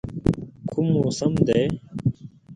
[0.69, 1.63] کوم موسم دی؟